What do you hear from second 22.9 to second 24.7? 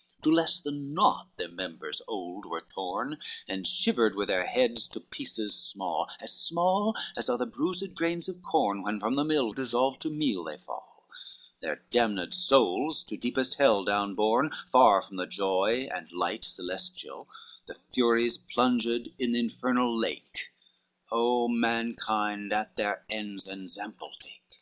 ends ensample take!